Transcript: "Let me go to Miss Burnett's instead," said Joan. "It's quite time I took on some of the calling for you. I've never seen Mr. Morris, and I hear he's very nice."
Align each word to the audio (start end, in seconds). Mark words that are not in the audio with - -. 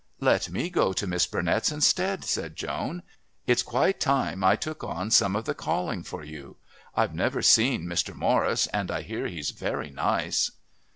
"Let 0.19 0.49
me 0.49 0.71
go 0.71 0.93
to 0.93 1.05
Miss 1.05 1.27
Burnett's 1.27 1.71
instead," 1.71 2.23
said 2.25 2.55
Joan. 2.55 3.03
"It's 3.45 3.61
quite 3.61 3.99
time 3.99 4.43
I 4.43 4.55
took 4.55 4.83
on 4.83 5.11
some 5.11 5.35
of 5.35 5.45
the 5.45 5.53
calling 5.53 6.01
for 6.01 6.23
you. 6.23 6.57
I've 6.95 7.13
never 7.13 7.43
seen 7.43 7.85
Mr. 7.85 8.15
Morris, 8.15 8.65
and 8.73 8.89
I 8.89 9.03
hear 9.03 9.27
he's 9.27 9.51
very 9.51 9.91
nice." 9.91 10.49